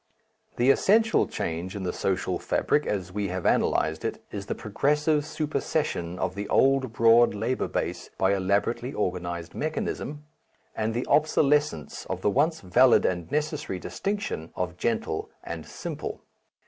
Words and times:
The 0.55 0.71
essential 0.71 1.27
change 1.27 1.75
in 1.75 1.83
the 1.83 1.93
social 1.93 2.39
fabric, 2.39 2.87
as 2.87 3.11
we 3.11 3.27
have 3.27 3.45
analyzed 3.45 4.03
it, 4.03 4.23
is 4.31 4.47
the 4.47 4.55
progressive 4.55 5.27
supersession 5.27 6.17
of 6.17 6.33
the 6.33 6.49
old 6.49 6.91
broad 6.91 7.35
labour 7.35 7.67
base 7.67 8.09
by 8.17 8.33
elaborately 8.33 8.93
organized 8.93 9.53
mechanism, 9.53 10.23
and 10.75 10.95
the 10.95 11.05
obsolescence 11.05 12.07
of 12.07 12.21
the 12.21 12.31
once 12.31 12.61
valid 12.61 13.05
and 13.05 13.31
necessary 13.31 13.77
distinction 13.77 14.51
of 14.55 14.75
gentle 14.75 15.29
and 15.43 15.67
simple. 15.67 16.23